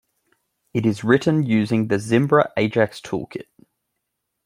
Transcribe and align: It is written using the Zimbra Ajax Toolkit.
It 0.73 0.87
is 0.87 1.03
written 1.03 1.43
using 1.43 1.87
the 1.89 1.97
Zimbra 1.97 2.49
Ajax 2.57 2.99
Toolkit. 3.01 3.45